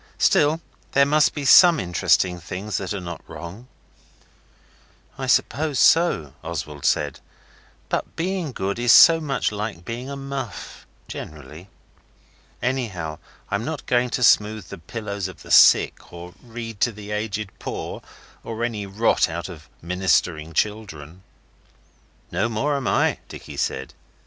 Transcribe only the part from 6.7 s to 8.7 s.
said, 'but being